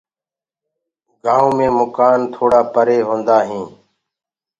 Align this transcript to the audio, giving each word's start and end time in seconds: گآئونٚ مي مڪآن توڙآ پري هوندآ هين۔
گآئونٚ 1.23 1.55
مي 1.57 1.67
مڪآن 1.77 2.19
توڙآ 2.33 2.61
پري 2.73 2.97
هوندآ 3.07 3.37
هين۔ 3.47 3.65